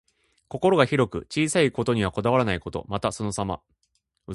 [0.47, 2.85] 心が広く、小さいことにはこだわらないこと。
[2.89, 3.61] また、そのさま。